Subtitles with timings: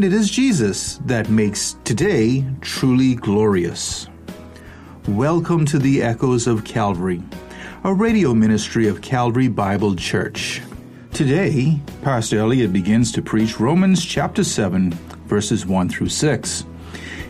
[0.00, 4.08] And it is Jesus that makes today truly glorious.
[5.06, 7.22] Welcome to the Echoes of Calvary,
[7.84, 10.62] a radio ministry of Calvary Bible Church.
[11.12, 14.92] Today, Pastor Elliott begins to preach Romans chapter 7,
[15.26, 16.64] verses 1 through 6.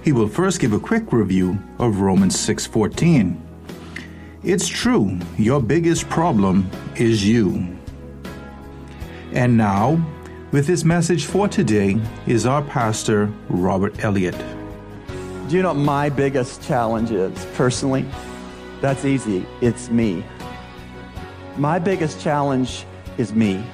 [0.05, 3.37] He will first give a quick review of Romans 6:14.
[4.45, 7.67] It's true, your biggest problem is you.
[9.33, 10.01] And now,
[10.53, 11.97] with his message for today
[12.27, 14.37] is our pastor, Robert Elliott.
[15.49, 18.05] Do you know what my biggest challenge is personally?
[18.81, 19.47] That's easy.
[19.61, 20.25] It's me.
[21.57, 22.85] My biggest challenge
[23.17, 23.65] is me.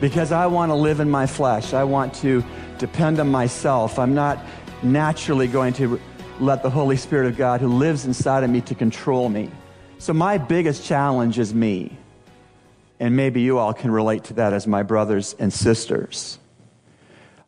[0.00, 1.72] Because I want to live in my flesh.
[1.74, 2.44] I want to
[2.78, 3.98] depend on myself.
[3.98, 4.44] I'm not
[4.82, 6.00] naturally going to
[6.38, 9.50] let the Holy Spirit of God who lives inside of me to control me.
[9.98, 11.96] So my biggest challenge is me.
[12.98, 16.38] And maybe you all can relate to that as my brothers and sisters.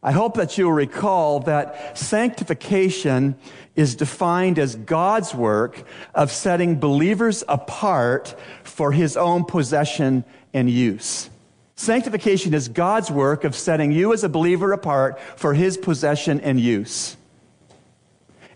[0.03, 3.35] I hope that you'll recall that sanctification
[3.75, 5.83] is defined as God's work
[6.15, 10.25] of setting believers apart for his own possession
[10.55, 11.31] and use.
[11.75, 16.61] Sanctification is God's work of setting you as a believer apart for his possession and
[16.61, 17.17] use.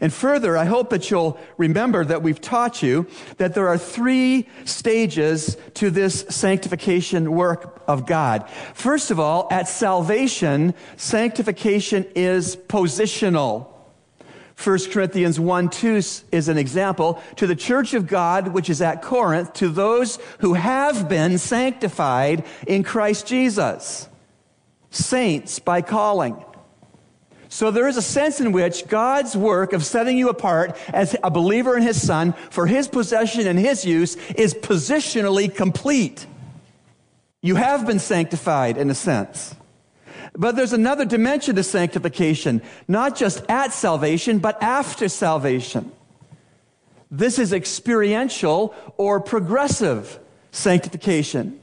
[0.02, 4.48] And further, I hope that you'll remember that we've taught you that there are three
[4.64, 8.50] stages to this sanctification work of God.
[8.74, 13.68] First of all, at salvation, sanctification is positional.
[14.56, 15.94] 1 Corinthians 1 2
[16.32, 17.22] is an example.
[17.36, 22.44] To the church of God, which is at Corinth, to those who have been sanctified
[22.66, 24.08] in Christ Jesus.
[24.90, 26.44] Saints by calling.
[27.52, 31.30] So there is a sense in which God's work of setting you apart as a
[31.30, 36.26] believer in His Son for His possession and His use is positionally complete.
[37.42, 39.54] You have been sanctified in a sense.
[40.32, 45.92] But there's another dimension to sanctification, not just at salvation, but after salvation.
[47.10, 50.18] This is experiential or progressive
[50.52, 51.60] sanctification.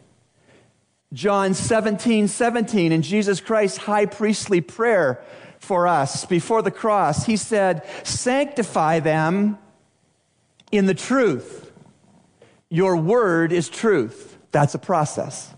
[1.13, 5.19] John 17, 17, in Jesus Christ's high priestly prayer
[5.59, 9.57] for us before the cross, he said, Sanctify them
[10.71, 11.71] in the truth.
[12.69, 14.37] Your word is truth.
[14.51, 15.53] That's a process.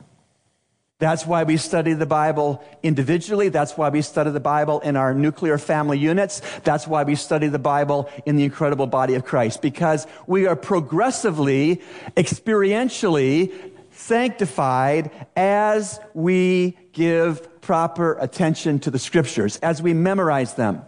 [1.01, 3.49] That's why we study the Bible individually.
[3.49, 6.43] That's why we study the Bible in our nuclear family units.
[6.63, 9.63] That's why we study the Bible in the incredible body of Christ.
[9.63, 11.81] Because we are progressively,
[12.15, 13.51] experientially
[13.89, 20.83] sanctified as we give proper attention to the scriptures, as we memorize them,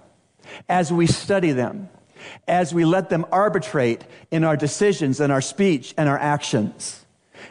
[0.68, 1.90] as we study them,
[2.48, 7.06] as we let them arbitrate in our decisions and our speech and our actions.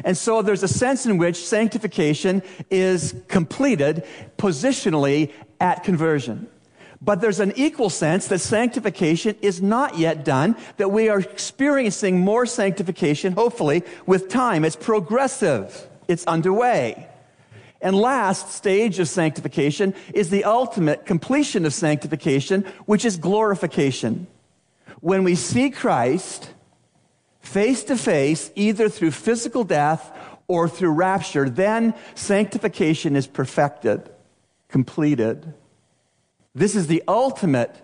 [0.04, 4.04] And so there's a sense in which sanctification is completed
[4.38, 5.30] positionally
[5.60, 6.48] at conversion.
[7.00, 12.20] But there's an equal sense that sanctification is not yet done, that we are experiencing
[12.20, 14.64] more sanctification, hopefully, with time.
[14.64, 15.88] It's progressive.
[16.06, 17.08] It's underway.
[17.82, 24.28] And last stage of sanctification is the ultimate completion of sanctification, which is glorification.
[25.00, 26.48] When we see Christ,
[27.40, 30.16] face to face, either through physical death
[30.46, 34.08] or through rapture, then sanctification is perfected,
[34.68, 35.52] completed.
[36.54, 37.74] This is the ultimate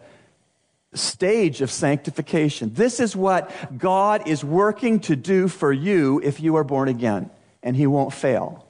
[0.95, 2.73] stage of sanctification.
[2.73, 7.31] This is what God is working to do for you if you are born again,
[7.65, 8.68] and He won't fail.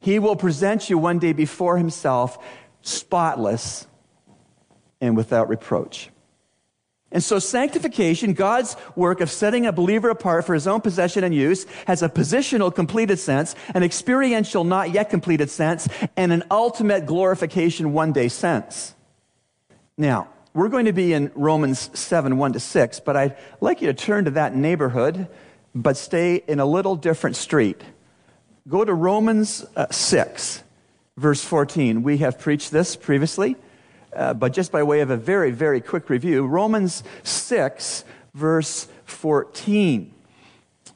[0.00, 2.38] He will present you one day before Himself,
[2.82, 3.86] spotless
[5.00, 6.10] and without reproach.
[7.12, 11.34] And so sanctification, God's work of setting a believer apart for his own possession and
[11.34, 17.06] use, has a positional completed sense, an experiential not yet completed sense, and an ultimate
[17.06, 18.94] glorification one day sense.
[19.98, 23.88] Now, we're going to be in Romans 7, 1 to 6, but I'd like you
[23.88, 25.26] to turn to that neighborhood,
[25.74, 27.82] but stay in a little different street.
[28.68, 30.62] Go to Romans uh, 6,
[31.16, 32.02] verse 14.
[32.02, 33.56] We have preached this previously.
[34.14, 38.04] Uh, but just by way of a very, very quick review, Romans 6,
[38.34, 40.14] verse 14.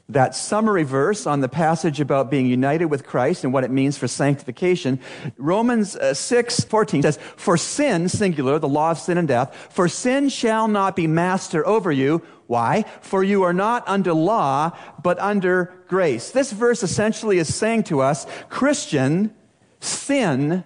[0.09, 3.97] That summary verse on the passage about being united with Christ and what it means
[3.97, 4.99] for sanctification.
[5.37, 9.87] Romans uh, 6, 14 says, For sin, singular, the law of sin and death, for
[9.87, 12.21] sin shall not be master over you.
[12.47, 12.85] Why?
[13.01, 16.31] For you are not under law, but under grace.
[16.31, 19.33] This verse essentially is saying to us, Christian,
[19.79, 20.63] sin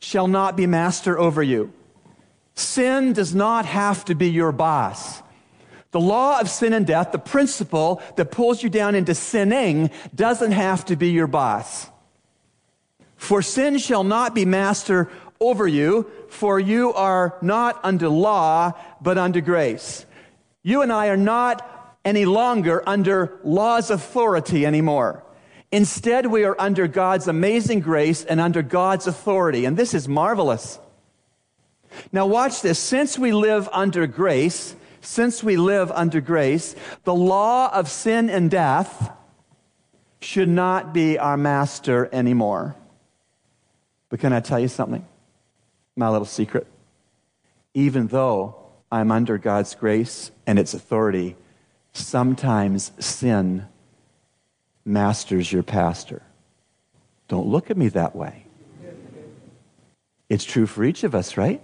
[0.00, 1.72] shall not be master over you.
[2.54, 5.22] Sin does not have to be your boss.
[5.90, 10.52] The law of sin and death, the principle that pulls you down into sinning, doesn't
[10.52, 11.88] have to be your boss.
[13.16, 15.08] For sin shall not be master
[15.40, 20.04] over you, for you are not under law, but under grace.
[20.64, 21.70] You and I are not
[22.04, 25.22] any longer under law's authority anymore.
[25.70, 29.66] Instead, we are under God's amazing grace and under God's authority.
[29.66, 30.78] And this is marvelous.
[32.12, 32.78] Now, watch this.
[32.78, 36.74] Since we live under grace, since we live under grace,
[37.04, 39.12] the law of sin and death
[40.20, 42.74] should not be our master anymore.
[44.08, 45.06] But can I tell you something?
[45.94, 46.66] My little secret.
[47.74, 48.63] Even though
[48.94, 51.34] I'm under God's grace and its authority,
[51.92, 53.66] sometimes sin
[54.84, 56.22] masters your pastor.
[57.26, 58.46] Don't look at me that way.
[60.28, 61.60] It's true for each of us, right?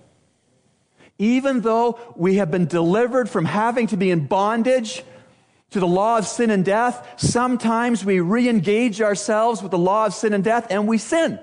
[1.19, 5.05] Even though we have been delivered from having to be in bondage
[5.71, 10.07] to the law of sin and death, sometimes we re engage ourselves with the law
[10.07, 11.39] of sin and death and we sin.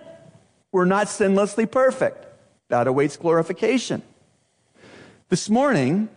[0.74, 2.26] We're not sinlessly perfect.
[2.68, 4.02] That awaits glorification.
[5.30, 6.08] This morning,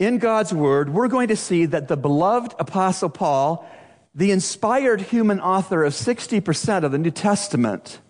[0.00, 3.70] in God's Word, we're going to see that the beloved Apostle Paul,
[4.16, 8.00] the inspired human author of 60% of the New Testament,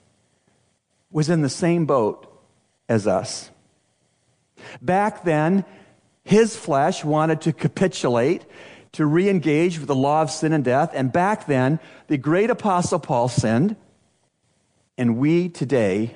[1.11, 2.33] was in the same boat
[2.89, 3.51] as us.
[4.81, 5.67] Back then,
[6.25, 8.47] his flesh wanted to capitulate,
[8.93, 10.93] to re engage with the law of sin and death.
[10.95, 13.77] And back then, the great apostle Paul sinned.
[14.97, 16.15] And we today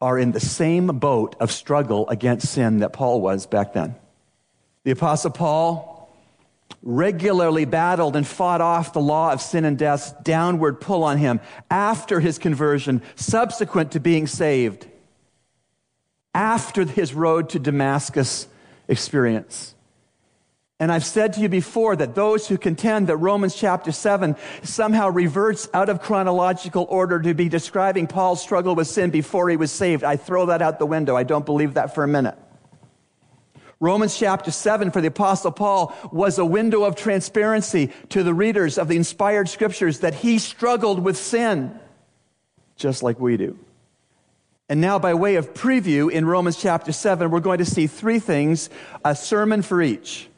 [0.00, 3.94] are in the same boat of struggle against sin that Paul was back then.
[4.84, 5.90] The apostle Paul
[6.82, 11.40] regularly battled and fought off the law of sin and death's downward pull on him
[11.70, 14.86] after his conversion, subsequent to being saved
[16.34, 18.46] after his road to Damascus
[18.88, 19.74] experience.
[20.80, 25.10] And I've said to you before that those who contend that Romans chapter 7 somehow
[25.10, 29.70] reverts out of chronological order to be describing Paul's struggle with sin before he was
[29.70, 31.16] saved, I throw that out the window.
[31.16, 32.36] I don't believe that for a minute.
[33.78, 38.78] Romans chapter 7 for the apostle Paul was a window of transparency to the readers
[38.78, 41.78] of the inspired scriptures that he struggled with sin
[42.76, 43.58] just like we do.
[44.70, 48.18] And now, by way of preview, in Romans chapter 7, we're going to see three
[48.18, 48.70] things,
[49.04, 50.29] a sermon for each.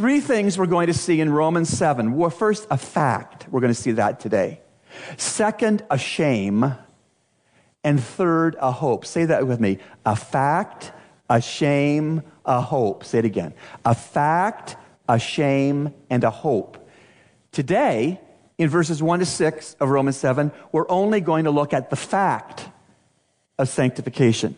[0.00, 2.16] Three things we're going to see in Romans 7.
[2.16, 3.46] Well, first, a fact.
[3.50, 4.62] We're going to see that today.
[5.18, 6.74] Second, a shame.
[7.84, 9.04] And third, a hope.
[9.04, 9.76] Say that with me.
[10.06, 10.92] A fact,
[11.28, 13.04] a shame, a hope.
[13.04, 13.52] Say it again.
[13.84, 14.76] A fact,
[15.06, 16.88] a shame, and a hope.
[17.52, 18.22] Today,
[18.56, 21.96] in verses 1 to 6 of Romans 7, we're only going to look at the
[21.96, 22.66] fact
[23.58, 24.56] of sanctification.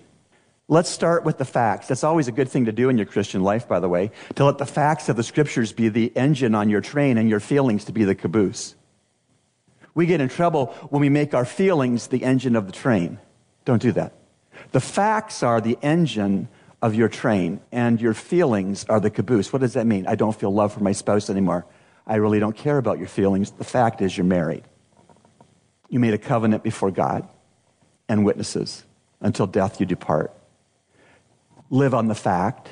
[0.68, 1.88] Let's start with the facts.
[1.88, 4.44] That's always a good thing to do in your Christian life, by the way, to
[4.44, 7.84] let the facts of the scriptures be the engine on your train and your feelings
[7.86, 8.74] to be the caboose.
[9.94, 13.18] We get in trouble when we make our feelings the engine of the train.
[13.64, 14.14] Don't do that.
[14.70, 16.48] The facts are the engine
[16.80, 19.52] of your train, and your feelings are the caboose.
[19.52, 20.06] What does that mean?
[20.06, 21.64] I don't feel love for my spouse anymore.
[22.06, 23.52] I really don't care about your feelings.
[23.52, 24.64] The fact is, you're married.
[25.88, 27.28] You made a covenant before God
[28.08, 28.84] and witnesses
[29.20, 30.32] until death you depart.
[31.72, 32.68] Live on the fact,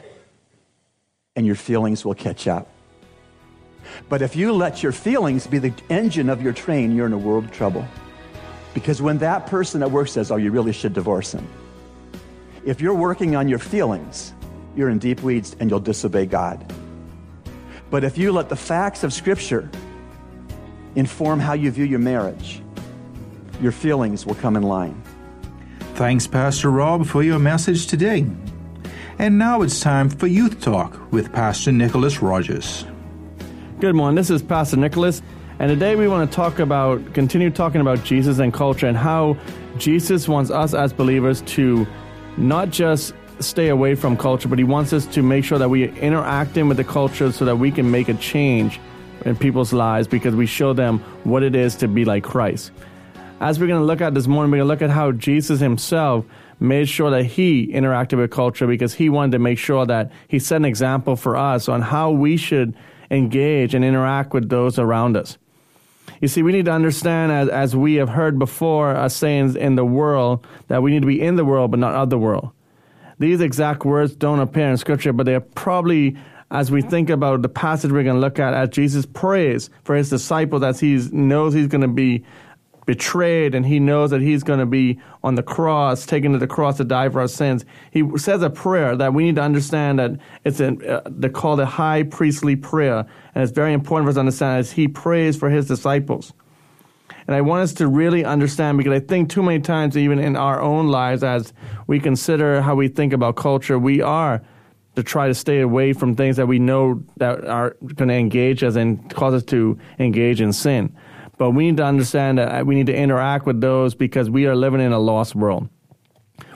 [1.34, 2.68] and your feelings will catch up.
[4.10, 7.18] But if you let your feelings be the engine of your train, you're in a
[7.18, 7.88] world of trouble.
[8.74, 11.48] Because when that person at work says, Oh, you really should divorce him,
[12.66, 14.34] if you're working on your feelings,
[14.76, 16.70] you're in deep weeds and you'll disobey God.
[17.88, 19.70] But if you let the facts of Scripture
[20.94, 22.60] inform how you view your marriage,
[23.62, 25.02] your feelings will come in line.
[25.94, 28.26] Thanks, Pastor Rob, for your message today.
[29.20, 32.86] And now it's time for Youth Talk with Pastor Nicholas Rogers.
[33.78, 34.16] Good morning.
[34.16, 35.20] This is Pastor Nicholas,
[35.58, 39.36] and today we want to talk about, continue talking about Jesus and culture and how
[39.76, 41.86] Jesus wants us as believers to
[42.38, 45.84] not just stay away from culture, but he wants us to make sure that we
[45.84, 48.80] are interacting with the culture so that we can make a change
[49.26, 52.72] in people's lives because we show them what it is to be like Christ
[53.40, 55.60] as we're going to look at this morning, we're going to look at how Jesus
[55.60, 56.26] himself
[56.60, 60.38] made sure that he interacted with culture because he wanted to make sure that he
[60.38, 62.74] set an example for us on how we should
[63.10, 65.38] engage and interact with those around us.
[66.20, 69.74] You see, we need to understand, as, as we have heard before, us saying in
[69.74, 72.50] the world, that we need to be in the world but not of the world.
[73.18, 76.16] These exact words don't appear in Scripture, but they're probably,
[76.50, 79.94] as we think about the passage we're going to look at, as Jesus prays for
[79.94, 82.24] his disciples, as he knows he's going to be
[82.90, 86.46] betrayed and he knows that he's going to be on the cross, taken to the
[86.48, 90.00] cross to die for our sins, he says a prayer that we need to understand
[90.00, 93.06] that it's a, uh, they're called a high priestly prayer.
[93.32, 96.32] And it's very important for us to understand as he prays for his disciples.
[97.28, 100.34] And I want us to really understand because I think too many times, even in
[100.34, 101.52] our own lives, as
[101.86, 104.42] we consider how we think about culture, we are
[104.96, 108.64] to try to stay away from things that we know that are going to engage
[108.64, 110.92] us and cause us to engage in sin.
[111.40, 114.54] But we need to understand that we need to interact with those because we are
[114.54, 115.70] living in a lost world.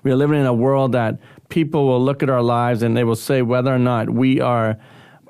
[0.02, 3.02] We are living in a world that people will look at our lives and they
[3.02, 4.76] will say whether or not we are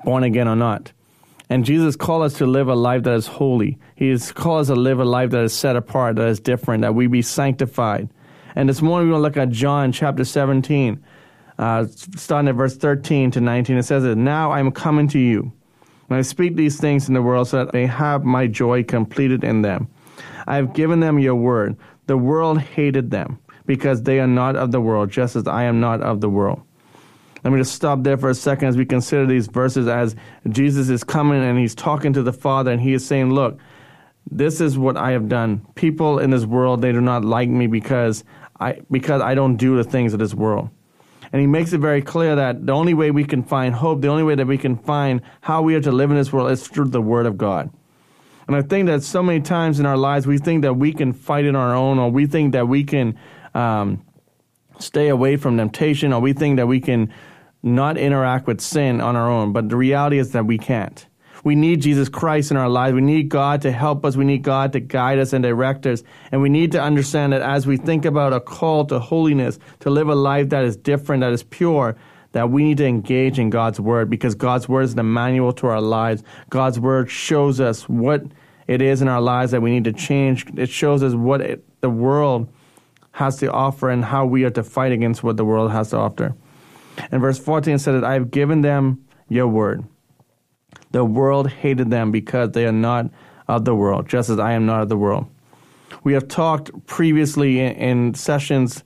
[0.03, 0.91] born again or not.
[1.49, 3.79] And Jesus called us to live a life that is holy.
[3.95, 6.81] He has called us to live a life that is set apart, that is different,
[6.81, 8.09] that we be sanctified.
[8.57, 11.01] And this morning we're going to look at John chapter 17,
[11.59, 11.85] uh,
[12.17, 13.77] starting at verse 13 to 19.
[13.77, 15.53] It says that now I am coming to you.
[16.09, 19.43] And I speak these things in the world so that they have my joy completed
[19.43, 19.87] in them.
[20.47, 21.77] I have given them your word.
[22.07, 25.79] The world hated them because they are not of the world, just as I am
[25.79, 26.61] not of the world.
[27.43, 30.15] Let me just stop there for a second as we consider these verses as
[30.49, 33.59] Jesus is coming and he's talking to the Father and he is saying, Look,
[34.29, 35.65] this is what I have done.
[35.75, 38.23] People in this world, they do not like me because
[38.59, 40.69] I because I don't do the things of this world.
[41.31, 44.07] And he makes it very clear that the only way we can find hope, the
[44.07, 46.67] only way that we can find how we are to live in this world is
[46.67, 47.69] through the Word of God.
[48.47, 51.13] And I think that so many times in our lives, we think that we can
[51.13, 53.17] fight it on our own, or we think that we can
[53.53, 54.05] um,
[54.79, 57.11] stay away from temptation, or we think that we can
[57.63, 59.51] not interact with sin on our own.
[59.51, 61.07] But the reality is that we can't.
[61.45, 62.95] We need Jesus Christ in our lives.
[62.95, 64.15] We need God to help us.
[64.15, 66.01] We need God to guide us and direct us.
[66.31, 69.91] And we need to understand that as we think about a call to holiness, to
[69.91, 71.95] live a life that is different, that is pure,
[72.31, 75.67] that we need to engage in God's Word because God's Word is the manual to
[75.67, 76.23] our lives.
[76.49, 78.23] God's Word shows us what
[78.65, 80.47] it is in our lives that we need to change.
[80.57, 82.51] It shows us what it, the world
[83.11, 85.97] has to offer and how we are to fight against what the world has to
[85.97, 86.35] offer.
[87.11, 89.85] And verse 14 said that I have given them your word.
[90.95, 93.09] The world hated them because they are not
[93.49, 95.25] of the world, just as I am not of the world.
[96.05, 98.81] We have talked previously in, in sessions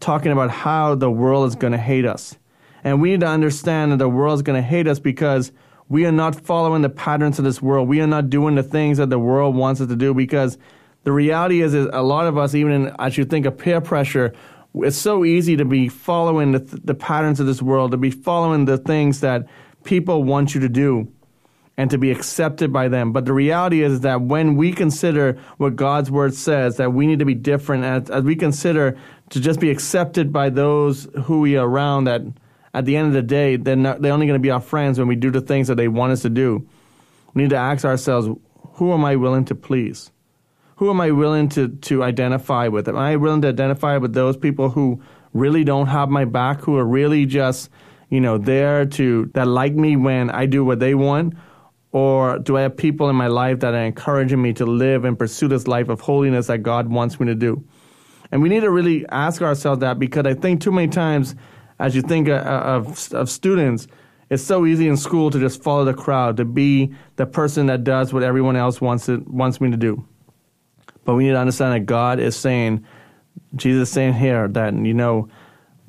[0.00, 2.36] talking about how the world is going to hate us.
[2.82, 5.52] And we need to understand that the world is going to hate us because
[5.88, 7.86] we are not following the patterns of this world.
[7.86, 10.58] We are not doing the things that the world wants us to do because
[11.04, 13.80] the reality is, is a lot of us, even in, as you think of peer
[13.80, 14.34] pressure,
[14.74, 18.64] it's so easy to be following the, the patterns of this world, to be following
[18.64, 19.46] the things that
[19.84, 21.08] people want you to do
[21.76, 23.12] and to be accepted by them.
[23.12, 27.18] But the reality is that when we consider what God's word says, that we need
[27.18, 28.96] to be different, as, as we consider
[29.30, 32.22] to just be accepted by those who we are around, that
[32.72, 34.98] at the end of the day, they're, not, they're only going to be our friends
[34.98, 36.66] when we do the things that they want us to do.
[37.32, 38.28] We need to ask ourselves,
[38.74, 40.12] who am I willing to please?
[40.76, 42.88] Who am I willing to, to identify with?
[42.88, 45.00] Am I willing to identify with those people who
[45.32, 47.70] really don't have my back, who are really just,
[48.10, 51.34] you know, there to, that like me when I do what they want?
[51.94, 55.16] Or do I have people in my life that are encouraging me to live and
[55.16, 57.64] pursue this life of holiness that God wants me to do?
[58.32, 61.36] And we need to really ask ourselves that because I think too many times,
[61.78, 63.86] as you think uh, uh, of, of students,
[64.28, 67.84] it's so easy in school to just follow the crowd, to be the person that
[67.84, 70.04] does what everyone else wants it, wants me to do.
[71.04, 72.84] But we need to understand that God is saying,
[73.54, 75.28] Jesus is saying here that, you know,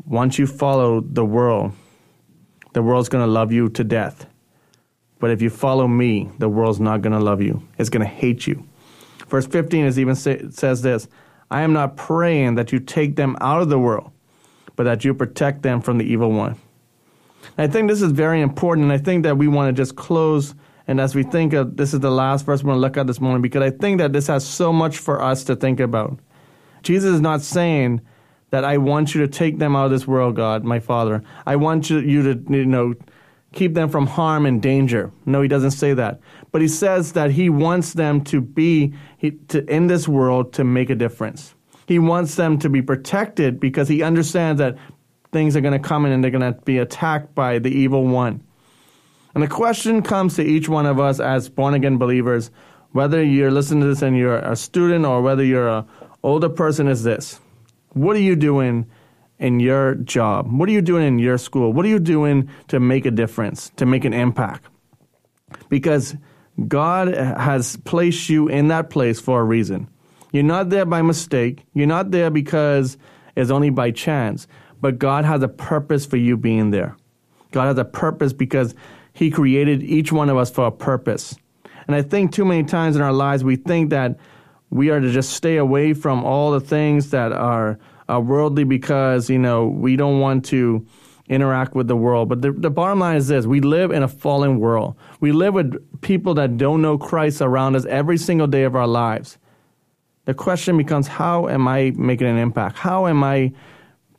[0.05, 1.71] once you follow the world,
[2.73, 4.27] the world's going to love you to death.
[5.19, 7.63] But if you follow me, the world's not going to love you.
[7.77, 8.67] It's going to hate you.
[9.27, 11.07] Verse 15 is even say, says this
[11.49, 14.11] I am not praying that you take them out of the world,
[14.75, 16.59] but that you protect them from the evil one.
[17.57, 19.95] And I think this is very important, and I think that we want to just
[19.95, 20.55] close.
[20.87, 23.07] And as we think of this is the last verse we're going to look at
[23.07, 26.19] this morning, because I think that this has so much for us to think about.
[26.83, 28.01] Jesus is not saying
[28.51, 31.23] that I want you to take them out of this world, God, my Father.
[31.45, 32.93] I want you, you to, you know,
[33.55, 35.11] keep them from harm and danger.
[35.25, 36.19] No, he doesn't say that.
[36.51, 40.63] But he says that he wants them to be he, to, in this world to
[40.63, 41.55] make a difference.
[41.87, 44.77] He wants them to be protected because he understands that
[45.31, 48.05] things are going to come in and they're going to be attacked by the evil
[48.05, 48.43] one.
[49.33, 52.51] And the question comes to each one of us as born again believers,
[52.91, 55.85] whether you're listening to this and you're a student or whether you're an
[56.23, 57.39] older person, is this.
[57.89, 58.89] What are you doing
[59.39, 60.51] in your job?
[60.51, 61.73] What are you doing in your school?
[61.73, 64.65] What are you doing to make a difference, to make an impact?
[65.69, 66.15] Because
[66.67, 69.89] God has placed you in that place for a reason.
[70.31, 71.63] You're not there by mistake.
[71.73, 72.97] You're not there because
[73.35, 74.47] it's only by chance.
[74.81, 76.95] But God has a purpose for you being there.
[77.51, 78.75] God has a purpose because
[79.13, 81.35] He created each one of us for a purpose.
[81.87, 84.17] And I think too many times in our lives we think that
[84.69, 89.29] we are to just stay away from all the things that are, are worldly because,
[89.29, 90.85] you know, we don't want to
[91.27, 92.29] interact with the world.
[92.29, 94.95] But the, the bottom line is this we live in a fallen world.
[95.19, 98.87] We live with people that don't know Christ around us every single day of our
[98.87, 99.37] lives.
[100.25, 102.77] The question becomes how am I making an impact?
[102.77, 103.53] How am I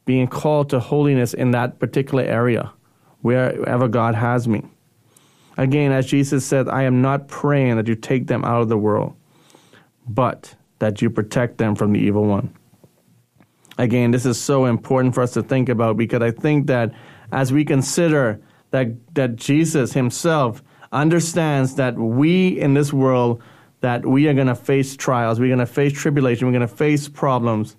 [0.04, 2.72] being called to holiness in that particular area,
[3.22, 4.62] wherever God has me?
[5.56, 8.76] Again, as Jesus said, I am not praying that you take them out of the
[8.76, 9.16] world,
[10.06, 12.54] but that you protect them from the evil one.
[13.78, 16.92] Again, this is so important for us to think about because I think that
[17.33, 18.40] as we consider
[18.71, 23.42] that, that Jesus himself understands that we in this world
[23.80, 26.75] that we are going to face trials, we're going to face tribulation, we're going to
[26.75, 27.76] face problems.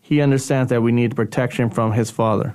[0.00, 2.54] He understands that we need protection from his Father.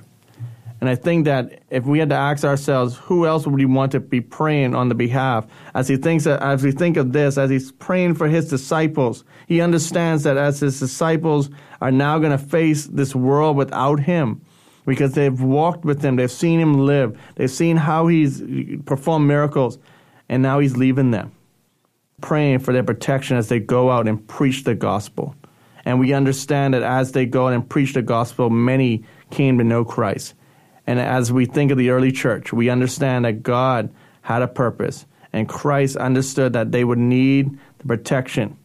[0.82, 3.92] And I think that if we had to ask ourselves, who else would we want
[3.92, 5.46] to be praying on the behalf?
[5.76, 9.60] As he thinks, as we think of this, as he's praying for his disciples, he
[9.60, 14.44] understands that as his disciples are now going to face this world without him,
[14.84, 18.42] because they've walked with him, they've seen him live, they've seen how he's
[18.84, 19.78] performed miracles,
[20.28, 21.30] and now he's leaving them,
[22.22, 25.36] praying for their protection as they go out and preach the gospel.
[25.84, 29.64] And we understand that as they go out and preach the gospel, many came to
[29.64, 30.34] know Christ.
[30.86, 35.06] And as we think of the early church, we understand that God had a purpose,
[35.32, 38.56] and Christ understood that they would need the protection.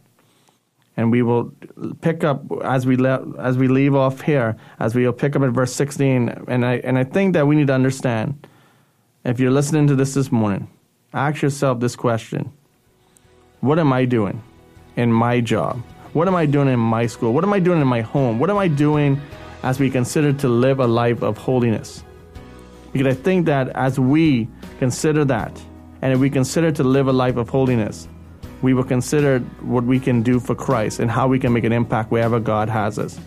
[0.95, 1.53] And we will
[2.01, 5.43] pick up as we le- as we leave off here, as we will pick up
[5.43, 6.45] at verse 16.
[6.47, 8.47] And I and I think that we need to understand.
[9.23, 10.67] If you're listening to this this morning,
[11.13, 12.51] ask yourself this question:
[13.59, 14.41] What am I doing
[14.95, 15.83] in my job?
[16.13, 17.31] What am I doing in my school?
[17.31, 18.39] What am I doing in my home?
[18.39, 19.21] What am I doing
[19.61, 22.03] as we consider to live a life of holiness?
[22.97, 24.47] Because I think that as we
[24.79, 25.61] consider that,
[26.01, 28.07] and if we consider to live a life of holiness,
[28.63, 31.71] we will consider what we can do for Christ and how we can make an
[31.71, 33.19] impact wherever God has us.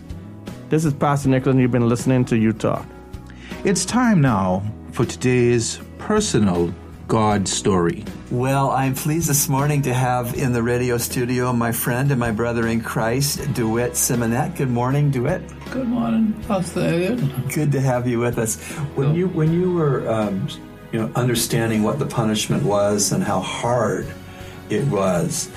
[0.70, 2.84] This is Pastor Nicholas, and you've been listening to Youth Talk.
[3.62, 6.74] It's time now for today's personal
[7.10, 8.04] God story.
[8.30, 12.30] Well, I'm pleased this morning to have in the radio studio my friend and my
[12.30, 14.56] brother in Christ, DeWitt Simonet.
[14.56, 15.42] Good morning, DeWitt.
[15.72, 17.16] Good morning, Pastor
[17.52, 18.60] Good to have you with us.
[18.94, 20.46] When you when you were um,
[20.92, 24.06] you know understanding what the punishment was and how hard
[24.68, 25.48] it was,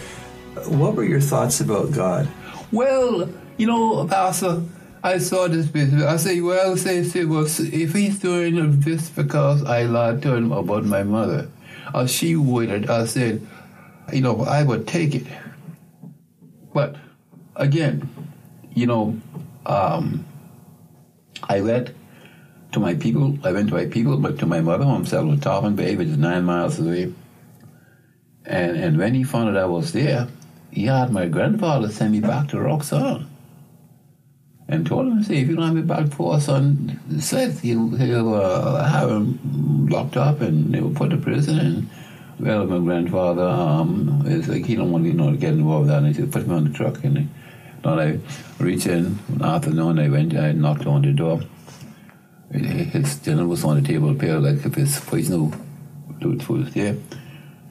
[0.66, 2.28] what were your thoughts about God?
[2.72, 4.63] Well, you know, Pastor,
[5.06, 6.08] I saw this video.
[6.08, 10.86] I say, well, say, well, if he's doing this because I lied to him about
[10.86, 11.50] my mother,
[11.94, 13.46] or she would, I said,
[14.13, 15.28] you know, I would take it.
[16.74, 16.96] But
[17.58, 18.10] again,
[18.74, 19.20] you know,
[19.66, 20.26] um,
[21.50, 21.92] I went
[22.72, 23.38] to my people.
[23.44, 26.18] I went to my people, but to my mother home, Settlement Tarpon Bay, which is
[26.18, 27.13] nine miles away.
[28.46, 30.30] And and when he found out I was there,
[30.72, 33.33] he had my grandfather send me back to Roxanne.
[34.73, 38.33] And told him, say, if you don't have me back before son said, he'll, he'll
[38.33, 41.59] uh, have him locked up and they will put to prison.
[41.59, 41.89] And,
[42.39, 45.89] well, my grandfather um, is like, he don't want you know, to get involved with
[45.89, 45.99] that.
[45.99, 47.03] And he said, put me on the truck.
[47.03, 47.29] And
[47.86, 48.17] I
[48.57, 51.41] reached in, the afternoon, I went, I knocked on the door.
[52.51, 55.51] His dinner was on the table, pair like if his poison
[56.19, 56.97] food was there.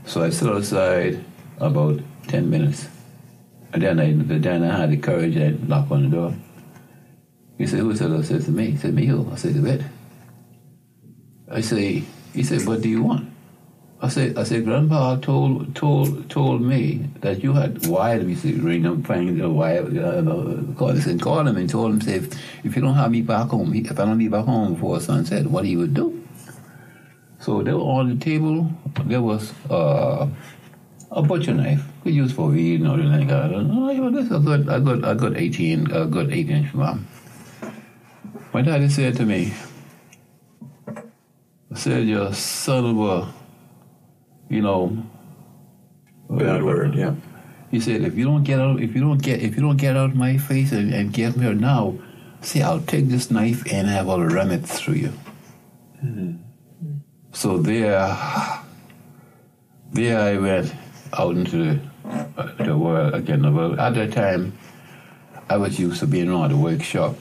[0.06, 1.24] So I stood outside
[1.58, 2.86] about 10 minutes.
[3.72, 6.34] And then I, then I had the courage, I knocked on the door.
[7.58, 8.12] He said, who said?
[8.12, 8.72] I said, to me.
[8.72, 9.10] He said, me?
[9.10, 9.84] I said, the bed.
[11.50, 13.28] I say, he said, what do you want?
[14.00, 18.60] I said, I said, Grandpa told told told me that you had wired me to
[18.60, 22.34] ring him, find the wire, uh, call, said, call him and told him, say, if,
[22.64, 25.46] if you don't have me back home, if I don't be back home before sunset,
[25.46, 26.20] what he would do.
[27.38, 28.72] So there on the table,
[29.04, 30.26] there was uh,
[31.12, 31.84] a butcher knife.
[32.02, 33.08] Could use for weed and.
[33.08, 34.12] Like that.
[34.12, 37.06] This a good, a good, a good eighteen, a good eight inch bomb.
[38.52, 39.54] My daddy said to me,
[40.86, 43.32] I said, "You son of a,
[44.48, 45.02] you know,
[46.28, 47.14] Bad word, yeah.
[47.70, 49.96] He said, if you don't get out, if you don't get, if you don't get
[49.96, 51.98] out of my face and, and get me here now,
[52.40, 55.12] see, I'll take this knife and I will run it through you."
[57.32, 58.08] So there,
[59.92, 60.74] there I went
[61.12, 61.80] out into the,
[62.36, 63.54] uh, the world again.
[63.54, 64.52] Well, at that time,
[65.48, 67.16] I was used to being around the workshop.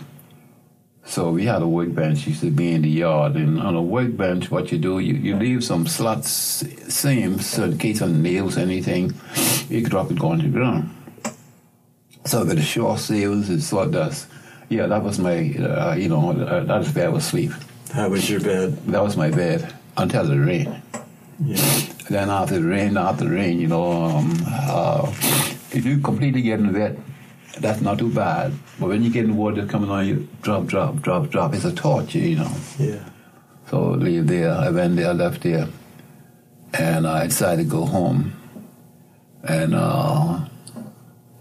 [1.05, 3.35] So we had a workbench, used to be in the yard.
[3.35, 7.77] And on a workbench, what you do, you, you leave some slots, seams, so in
[7.77, 9.13] case of nails, anything,
[9.67, 10.95] you could drop it on the ground.
[12.25, 14.27] So with the short sails and sawdust,
[14.69, 17.51] yeah, that was my, uh, you know, uh, that was where I was sleep.
[17.95, 18.77] That was your bed?
[18.87, 20.81] That was my bed until the rain.
[21.43, 21.57] Yeah.
[22.09, 25.11] Then after the rain, after the rain, you know, um, uh,
[25.71, 26.95] if you completely get in wet,
[27.59, 28.53] that's not too bad.
[28.79, 31.53] But when you get in water coming on you, drop, drop, drop, drop.
[31.53, 32.51] It's a torture, you know.
[32.79, 33.03] Yeah.
[33.69, 34.51] So leave there.
[34.51, 35.67] I went there, left there,
[36.73, 38.33] and I decided to go home.
[39.43, 40.45] And uh,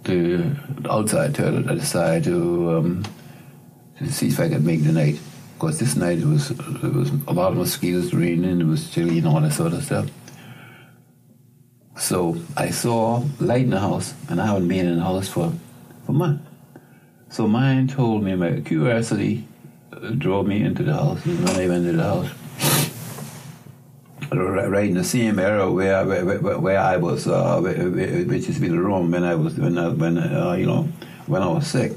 [0.05, 0.57] the
[0.89, 3.05] outside toilet, I decided to, um,
[3.99, 5.19] to see if I could make the night.
[5.55, 9.19] Because this night it was it was a lot of mosquitoes, raining, it was chilly,
[9.19, 10.09] and all that sort of stuff.
[11.99, 15.53] So I saw light in the house, and I haven't been in the house for
[16.11, 16.45] for months.
[17.29, 19.47] So mine told me my curiosity
[20.19, 21.25] drove me into the house.
[21.25, 22.31] And when I went into the house,
[24.33, 29.11] right in the same area where where, where, I was, uh, which is the room
[29.11, 30.89] when I was when I, when uh, you know
[31.27, 31.93] when I was sick.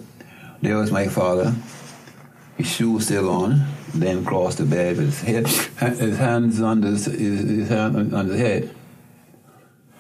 [0.61, 1.53] There was my father.
[2.57, 3.65] His shoes still on.
[3.95, 5.47] Then crossed the bed with his head,
[5.99, 8.75] his hands on his, his, his hand on his head.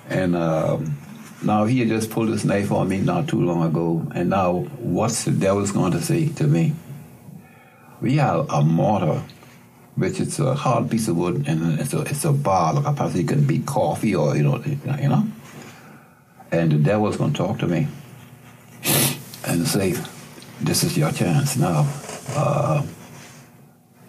[0.09, 0.97] And um,
[1.43, 4.05] now he had just pulled his knife on me not too long ago.
[4.15, 6.73] And now, what's the devil's going to say to me?
[8.01, 9.23] We have a mortar,
[9.95, 12.93] which is a hard piece of wood, and it's a, it's a bar, like a
[12.93, 15.25] person you can beat coffee or, you know, you know.
[16.51, 17.87] And the devil's going to talk to me
[19.45, 19.95] and say,
[20.61, 21.87] this is your chance now.
[22.35, 22.85] Uh,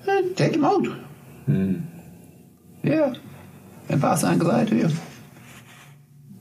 [0.06, 0.86] eh, take him out.
[2.82, 3.14] Yeah.
[3.88, 4.96] And pass anxiety to you.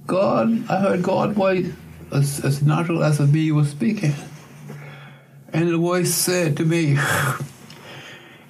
[0.06, 1.72] God, I heard God voice
[2.12, 4.14] as, as natural as a bee was speaking.
[5.52, 6.98] And the voice said to me,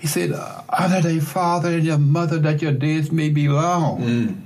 [0.04, 0.34] He said,
[0.68, 4.46] Honor thy father and your mother that your days may be long.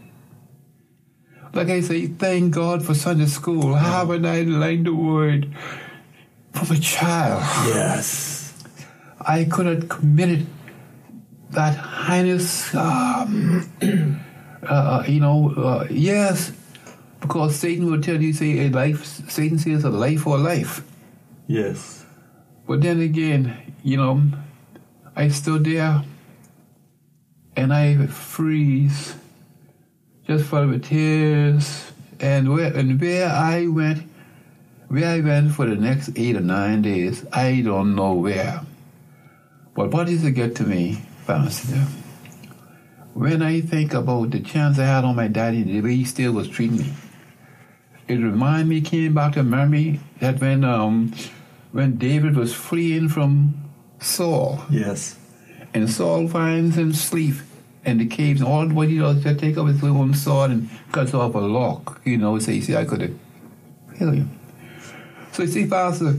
[1.52, 3.74] Like I say, thank God for Sunday school.
[3.74, 5.50] How would I learned the word
[6.54, 7.42] from a child?
[7.66, 8.54] Yes.
[9.20, 10.46] I could have committed
[11.50, 13.68] that heinous, um,
[14.62, 16.52] uh, you know, uh, yes,
[17.20, 20.84] because Satan will tell you, say, a life, Satan says a life or life.
[21.48, 22.06] Yes.
[22.68, 24.22] But then again, you know,
[25.16, 26.04] I stood there
[27.56, 29.16] and I freeze,
[30.28, 34.04] just full with tears, and where and where I went,
[34.90, 38.62] where I went for the next eight or nine days, I don't know where.
[39.74, 41.86] But what does it get to me, Pastor?
[43.14, 46.34] When I think about the chance I had on my daddy, the way he still
[46.34, 46.94] was treating me,
[48.08, 51.14] it reminded me, came back to memory that when um,
[51.72, 53.54] when David was fleeing from
[54.00, 55.18] Saul, Yes.
[55.74, 57.36] and Saul finds him asleep
[57.86, 60.70] in the caves, and all what he does is take up his own sword and
[60.92, 63.14] cuts off a lock, you know, say, see, I could have
[63.98, 64.40] killed him.
[65.32, 66.16] So you see, Pastor,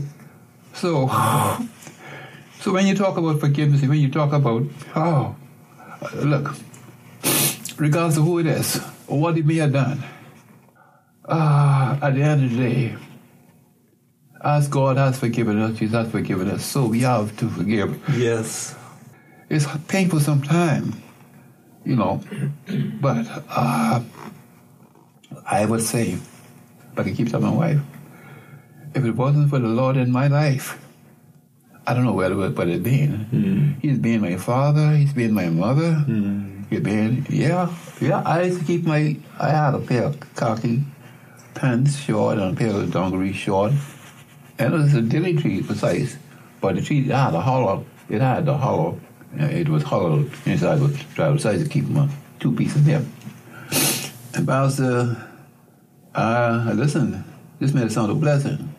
[0.73, 1.07] so
[2.61, 4.63] so when you talk about forgiveness, when you talk about,
[4.95, 5.35] oh,
[6.15, 6.55] look,
[7.77, 10.03] regardless of who it is, or what he may have done,
[11.29, 12.95] ah, at the end of the day,
[14.43, 17.99] as God has forgiven us, Jesus has forgiven us, so we have to forgive.
[18.17, 18.75] Yes.
[19.49, 20.95] It's painful sometimes,
[21.83, 22.21] you know,
[23.01, 24.01] but uh,
[25.45, 26.17] I would say,
[26.95, 27.81] but I keep telling my wife,
[28.93, 30.79] if it wasn't for the Lord in my life,
[31.85, 33.77] I don't know where it would but it been.
[33.81, 35.95] He's been my father, he's been my mother,
[36.69, 40.83] he's been, yeah, yeah, I used to keep my, I had a pair of khaki
[41.59, 43.73] pants short and a pair of dungarees short,
[44.57, 46.17] and it was a dilly tree precise,
[46.61, 48.99] but the tree had a hollow, it had the hollow,
[49.35, 52.07] it was hollow inside with travel size to keep my
[52.39, 53.03] two pieces there.
[54.33, 55.17] And Pastor,
[56.15, 57.25] uh, listen,
[57.59, 58.73] this may sound a blessing,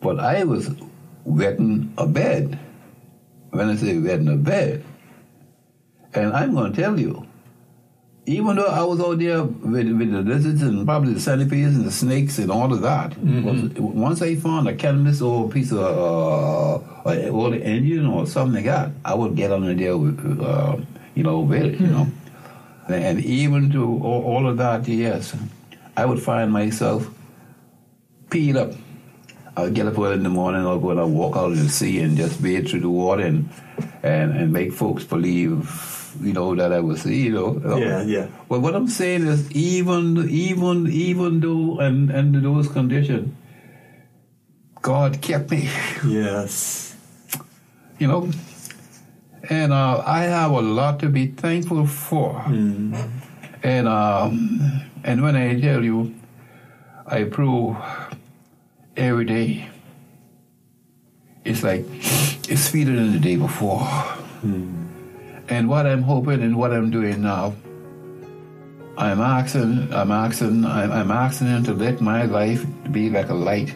[0.00, 0.70] but I was
[1.24, 2.58] wetting a bed.
[3.50, 4.84] When I say wetting a bed,
[6.14, 7.26] and I'm going to tell you,
[8.36, 11.84] even though I was out there with, with the lizards and probably the centipedes and
[11.84, 13.62] the snakes and all of that, was-
[14.06, 16.76] once I found a cannabis or a piece of uh,
[17.36, 20.76] or the engine or something like that, I would get under there with, uh,
[21.16, 22.06] you know, with it, you know.
[22.88, 25.34] And even to all, all of that, yes,
[25.96, 27.08] I would find myself
[28.30, 28.72] peed up.
[29.56, 31.58] I would get up early in the morning, I'll go and I'll walk out in
[31.58, 33.48] the sea and just wade through the water and,
[34.02, 35.64] and, and make folks believe,
[36.20, 37.76] you know, that I was, you know.
[37.78, 38.26] Yeah, yeah.
[38.48, 43.34] Well, what I'm saying is, even, even, even though, and under those conditions,
[44.82, 45.68] God kept me,
[46.06, 46.96] Yes.
[47.98, 48.30] you know.
[49.48, 52.40] And uh, I have a lot to be thankful for.
[53.62, 56.14] And um, and when I tell you,
[57.06, 57.76] I prove
[58.96, 59.68] every day.
[61.44, 61.84] It's like
[62.48, 63.80] it's sweeter than the day before.
[65.50, 67.54] And what I'm hoping and what I'm doing now,
[68.96, 73.34] I'm asking, I'm asking, I'm, I'm asking him to let my life be like a
[73.34, 73.74] light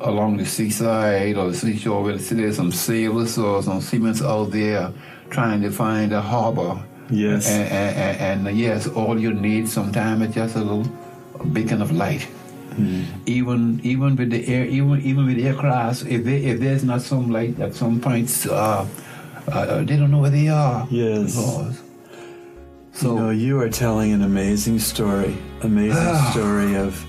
[0.00, 4.90] along the seaside or the seashore where there's some sailors or some seamen out there
[5.28, 6.82] trying to find a harbor.
[7.10, 7.50] Yes.
[7.50, 10.90] And, and, and, and yes, all you need sometimes is just a little
[11.52, 12.26] beacon of light.
[13.26, 17.02] Even even with the air, even even with the aircraft, if they, if there's not
[17.02, 18.86] some light at some points, uh,
[19.48, 20.86] uh, they don't know where they are.
[20.90, 21.36] Yes.
[21.36, 21.80] Because-
[22.92, 27.02] So you know, you are telling an amazing story, amazing story of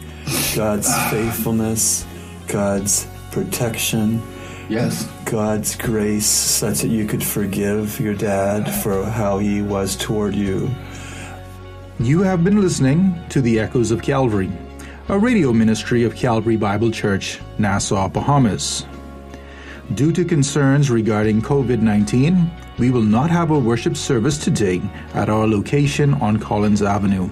[0.55, 2.05] God's faithfulness,
[2.47, 4.21] God's protection,
[4.69, 10.35] yes, God's grace, such that you could forgive your dad for how he was toward
[10.35, 10.69] you.
[11.99, 14.51] You have been listening to the Echoes of Calvary,
[15.09, 18.85] a radio ministry of Calvary Bible Church, Nassau, Bahamas.
[19.95, 24.81] Due to concerns regarding COVID 19, we will not have a worship service today
[25.13, 27.29] at our location on Collins Avenue.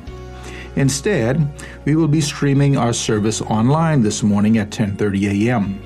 [0.75, 1.47] Instead,
[1.85, 5.81] we will be streaming our service online this morning at 10:30 a.m.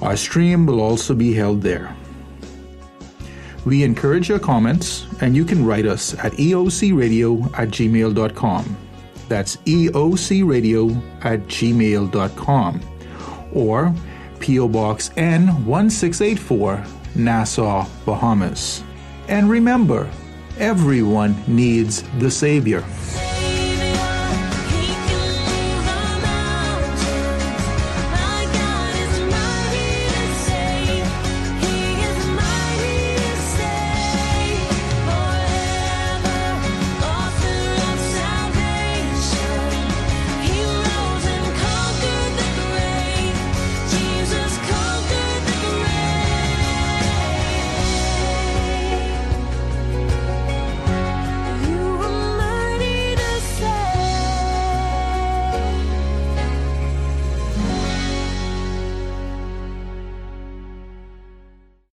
[0.00, 1.94] Our stream will also be held there.
[3.64, 8.76] We encourage your comments, and you can write us at eocradio at gmail.com.
[9.28, 12.80] That's eocradio at gmail.com.
[13.52, 13.94] Or
[14.40, 14.68] P.O.
[14.68, 18.82] Box N1684, Nassau, Bahamas.
[19.28, 20.10] And remember,
[20.58, 22.84] everyone needs the Savior.